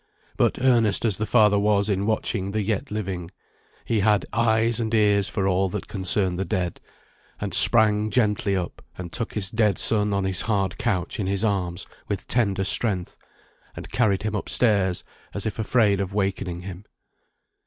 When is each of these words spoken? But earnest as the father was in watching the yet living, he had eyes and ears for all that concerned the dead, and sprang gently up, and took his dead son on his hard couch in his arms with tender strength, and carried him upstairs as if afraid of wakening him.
But 0.35 0.57
earnest 0.59 1.05
as 1.05 1.17
the 1.17 1.27
father 1.27 1.59
was 1.59 1.87
in 1.87 2.07
watching 2.07 2.49
the 2.53 2.63
yet 2.63 2.89
living, 2.89 3.29
he 3.85 3.99
had 3.99 4.25
eyes 4.33 4.79
and 4.79 4.91
ears 4.95 5.29
for 5.29 5.47
all 5.47 5.69
that 5.69 5.87
concerned 5.87 6.39
the 6.39 6.43
dead, 6.43 6.81
and 7.39 7.53
sprang 7.53 8.09
gently 8.09 8.55
up, 8.55 8.83
and 8.97 9.11
took 9.11 9.35
his 9.35 9.51
dead 9.51 9.77
son 9.77 10.11
on 10.11 10.23
his 10.23 10.41
hard 10.41 10.79
couch 10.79 11.19
in 11.19 11.27
his 11.27 11.45
arms 11.45 11.85
with 12.07 12.25
tender 12.27 12.63
strength, 12.63 13.15
and 13.75 13.91
carried 13.91 14.23
him 14.23 14.33
upstairs 14.33 15.03
as 15.35 15.45
if 15.45 15.59
afraid 15.59 15.99
of 15.99 16.15
wakening 16.15 16.61
him. 16.61 16.85